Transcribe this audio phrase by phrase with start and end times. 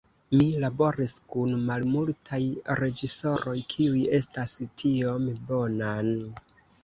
[0.37, 2.39] Mi laboris kun malmultaj
[2.79, 6.01] reĝisoroj kiuj estas tiom bonaj".